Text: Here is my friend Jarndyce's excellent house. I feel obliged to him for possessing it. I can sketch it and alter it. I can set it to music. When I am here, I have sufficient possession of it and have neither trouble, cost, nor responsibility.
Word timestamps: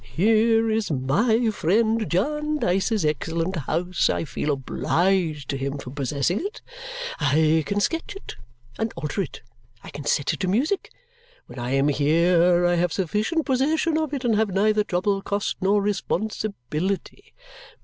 Here 0.03 0.67
is 0.71 0.89
my 0.89 1.51
friend 1.51 2.09
Jarndyce's 2.09 3.05
excellent 3.05 3.55
house. 3.55 4.09
I 4.09 4.25
feel 4.25 4.49
obliged 4.51 5.47
to 5.51 5.57
him 5.57 5.77
for 5.77 5.91
possessing 5.91 6.39
it. 6.39 6.59
I 7.19 7.61
can 7.67 7.79
sketch 7.79 8.15
it 8.15 8.35
and 8.79 8.91
alter 8.97 9.21
it. 9.21 9.43
I 9.83 9.91
can 9.91 10.05
set 10.05 10.33
it 10.33 10.39
to 10.39 10.47
music. 10.47 10.89
When 11.45 11.59
I 11.59 11.73
am 11.73 11.87
here, 11.89 12.65
I 12.65 12.73
have 12.77 12.91
sufficient 12.91 13.45
possession 13.45 13.95
of 13.99 14.11
it 14.11 14.25
and 14.25 14.35
have 14.37 14.49
neither 14.49 14.83
trouble, 14.83 15.21
cost, 15.21 15.57
nor 15.61 15.83
responsibility. 15.83 17.35